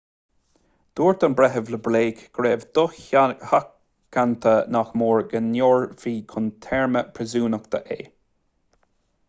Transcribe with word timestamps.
dúirt 0.99 1.25
an 1.25 1.33
breitheamh 1.39 1.67
le 1.73 1.79
blake 1.87 2.23
go 2.37 2.45
raibh 2.45 2.65
dosheachanta 2.77 4.53
nach 4.77 4.97
mór 5.03 5.21
go 5.35 5.43
ndaorfaí 5.51 6.17
chun 6.33 6.51
téarma 6.67 7.05
príosúnachta 7.19 7.87
é 7.97 7.99